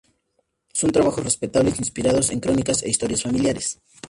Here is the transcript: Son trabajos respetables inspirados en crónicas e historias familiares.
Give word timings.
Son 0.73 0.89
trabajos 0.91 1.23
respetables 1.23 1.77
inspirados 1.77 2.31
en 2.31 2.39
crónicas 2.39 2.81
e 2.81 2.89
historias 2.89 3.21
familiares. 3.21 3.79